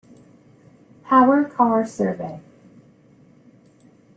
[1.03, 2.39] Power Car Survey.